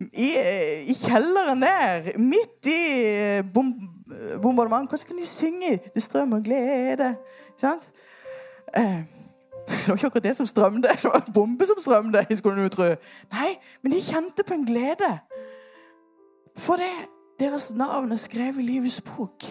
[0.00, 0.32] I,
[0.86, 3.74] I, kjelleren der, midt i bom,
[4.42, 7.16] bombardementet, hvordan kan de synge 'Det strømmer glede'?
[7.48, 7.90] Ikke sant?
[8.76, 9.02] Eh,
[9.68, 10.88] det var ikke akkurat det som strømde.
[11.02, 12.26] Det var en bombe som strømde.
[12.36, 12.82] skulle du tro.
[13.32, 15.18] Nei, men de kjente på en glede.
[16.56, 16.92] For det,
[17.40, 19.44] deres navn er skrevet i livets bok.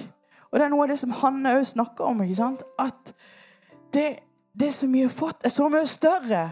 [0.56, 2.22] Og det er noe av det som Hanne òg snakker om.
[2.24, 2.62] ikke sant?
[2.80, 3.10] At
[3.92, 4.06] det,
[4.56, 6.46] det som vi har fått, er så mye større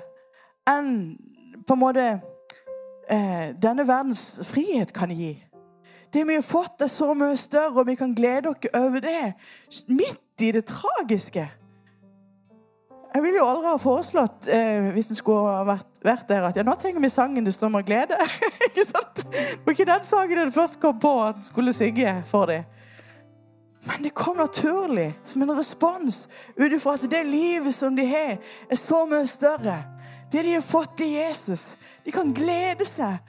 [0.67, 0.89] enn
[1.63, 2.07] på en måte
[3.07, 5.37] eh, denne verdens frihet kan gi.
[6.11, 9.33] Det vi har fått, er så mye større, og vi kan glede oss over det
[9.87, 11.47] midt i det tragiske.
[13.13, 16.67] Jeg ville jo aldri ha foreslått eh, hvis en skulle vært, vært, der, at ja,
[16.67, 18.19] nå trenger vi sangen 'Det strømmer glede'.
[18.67, 19.23] ikke sant?
[19.31, 22.67] Det var ikke den sangen en først kom på at skulle synge for dem.
[23.85, 28.37] Men det kom naturlig, som en respons ut ifra at det livet som de har,
[28.69, 29.81] er så mye større.
[30.31, 31.73] Det de har fått i Jesus.
[32.05, 33.19] De kan glede seg.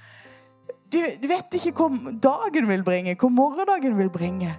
[0.92, 4.55] De, de vet ikke hva dagen vil bringe, hva morgendagen vil bringe.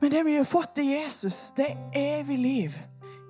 [0.00, 2.78] Men det vi har fått i Jesus, det er evig liv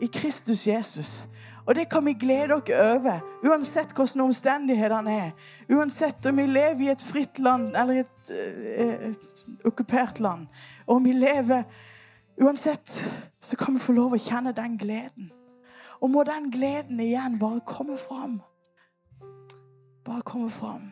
[0.03, 1.27] i Kristus Jesus.
[1.67, 5.31] Og det kan vi glede oss over, uansett hvordan omstendighetene er.
[5.73, 10.47] Uansett om vi lever i et fritt land eller et, et, et, okkupert land.
[10.87, 11.65] Og om vi lever
[12.41, 13.03] Uansett
[13.43, 15.31] så kan vi få lov å kjenne den gleden.
[16.03, 18.41] Og må den gleden igjen bare komme fram.
[20.05, 20.91] Bare komme fram.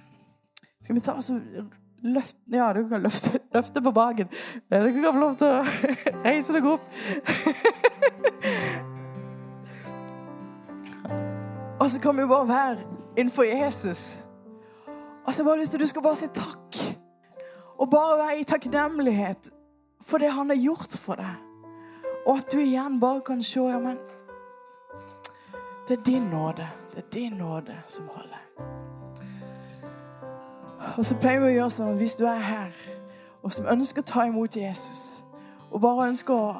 [0.82, 1.40] Skal vi ta oss og
[2.02, 4.30] løfte Ja, du kan løfte, løfte på baken.
[4.70, 5.62] Dere kan få lov til å
[6.26, 6.86] reise dere opp.
[11.82, 12.76] Og så kan vi bare være
[13.16, 14.26] innenfor Jesus.
[15.26, 16.78] Og så har jeg bare lyst til at du skal bare si takk.
[17.78, 19.50] Og bare være i takknemlighet
[20.12, 21.40] for det han har gjort for deg.
[22.26, 23.98] Og at du igjen bare kan se ja, men
[25.88, 26.68] Det er din nåde.
[26.92, 28.42] Det er din nåde som holder.
[30.98, 32.76] Og så pleier vi å gjøre sånn hvis du er her
[33.42, 35.22] og som ønsker å ta imot Jesus,
[35.72, 36.52] og bare ønsker å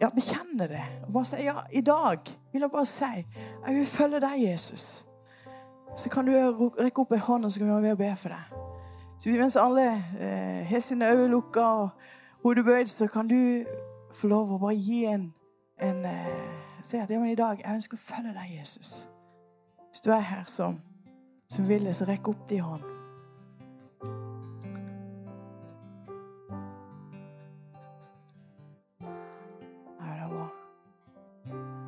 [0.00, 0.82] ja, bekjenne det.
[1.06, 2.20] Og bare si ja, i dag
[2.52, 5.04] vil jeg bare si jeg vil følge deg, Jesus.
[5.96, 6.34] Så kan du
[6.78, 8.60] rekke opp ei hånd, og så kan vi være med og be for deg.
[9.18, 9.86] Så mens alle
[10.20, 11.88] eh, sine øyne lukka og
[12.44, 13.64] hodet bøyd, så kan du
[14.14, 15.32] få lov å bare gi en,
[15.80, 19.06] en eh, Si at i dag jeg ønsker å følge deg, Jesus.
[19.88, 20.76] Hvis du er her som,
[21.48, 22.84] som vil det, så rekk opp din hånd.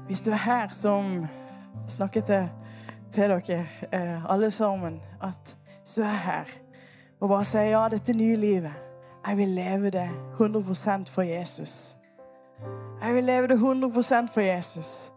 [0.06, 1.26] Hvis du er her som
[1.88, 2.48] snakker til,
[3.12, 6.56] til dere eh, alle sammen, at hvis du er her
[7.20, 8.85] og bare sier ja, dette nye livet
[9.28, 10.10] Jeg vil leve det
[10.40, 11.96] 100% for Jesus.
[13.02, 15.12] Jeg vil leve det 100% for Jesus.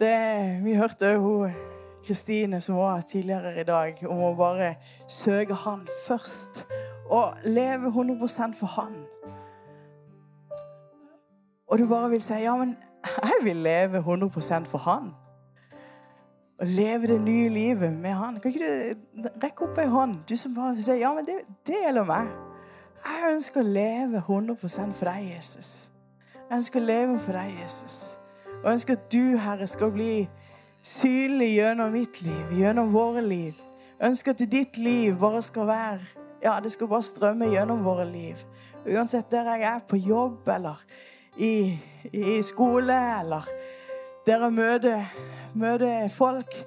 [0.00, 1.50] Det, vi hørte hun
[2.06, 4.74] Kristine, som var tidligere i dag, om å bare
[5.08, 6.66] søke Han først.
[7.10, 8.92] Og leve 100% for Han.
[11.68, 12.76] Og du bare vil si ja, men
[13.22, 15.10] jeg vil leve 100% for Han.
[16.60, 18.40] Og leve det nye livet med Han.
[18.40, 18.94] Kan ikke
[19.24, 22.04] du rekke opp ei hånd, du som bare vil si ja, men det, det gjelder
[22.04, 22.49] meg.
[23.04, 25.90] Jeg ønsker å leve 100 for deg, Jesus.
[26.34, 27.96] Jeg ønsker å leve for deg, Jesus.
[28.60, 30.14] Og jeg ønsker at du, Herre, skal bli
[30.82, 33.56] synlig gjennom mitt liv, gjennom våre liv.
[34.00, 38.06] Jeg ønsker at ditt liv bare skal være Ja, det skal bare strømme gjennom våre
[38.08, 38.40] liv.
[38.88, 40.78] Uansett der jeg er på jobb eller
[41.36, 41.76] i,
[42.12, 43.44] i skole, eller
[44.26, 45.04] der jeg møter,
[45.54, 46.62] møter folk.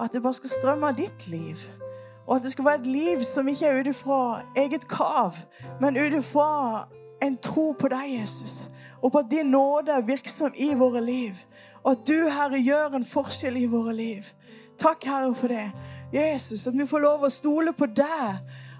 [0.00, 1.60] At det bare skal strømme av ditt liv.
[2.30, 4.18] Og at det skal være et liv som ikke er ut ifra
[4.56, 5.34] eget kav,
[5.80, 6.86] men ut ifra
[7.22, 8.70] en tro på deg, Jesus.
[9.02, 11.34] Og på at din nåde er virksom i våre liv.
[11.82, 14.30] Og at du, Herre, gjør en forskjell i våre liv.
[14.78, 15.72] Takk, Herre, for det.
[16.12, 18.38] Jesus, at vi får lov å stole på deg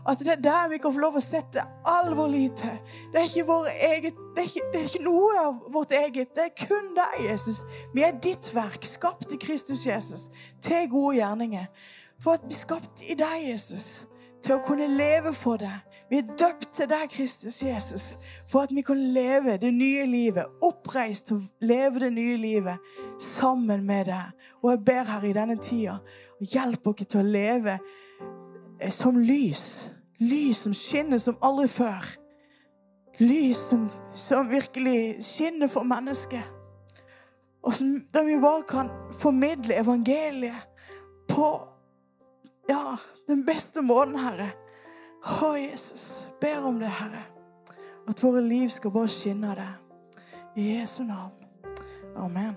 [0.08, 2.76] at det er der vi kan få lov å sette all vår lit til.
[3.12, 6.32] Det er ikke, vår eget, det er ikke, det er ikke noe av vårt eget.
[6.36, 7.62] Det er kun deg, Jesus.
[7.94, 10.28] Vi er ditt verk, skapt i Kristus Jesus,
[10.64, 11.68] til gode gjerninger.
[12.20, 14.04] For at vi er skapt i deg, Jesus,
[14.44, 15.86] til å kunne leve for deg.
[16.10, 18.06] Vi er døpt til deg, Kristus Jesus,
[18.50, 20.48] for at vi kan leve det nye livet.
[20.64, 22.92] Oppreist til å leve det nye livet
[23.22, 24.32] sammen med deg.
[24.60, 26.00] Og jeg ber her i denne tida,
[26.40, 27.78] hjelp oss til å leve
[28.92, 29.86] som lys.
[30.20, 32.08] Lys som skinner som aldri før.
[33.20, 36.44] Lys som, som virkelig skinner for mennesket.
[37.62, 38.88] Og som, der vi bare kan
[39.20, 40.68] formidle evangeliet
[41.28, 41.48] på
[42.70, 42.96] ja,
[43.26, 44.50] den beste måten, Herre.
[45.26, 47.26] Å, Jesus, ber om det, Herre.
[48.08, 49.70] At våre liv skal bare skinne av det.
[50.56, 51.36] I Jesu navn.
[52.16, 52.56] Amen.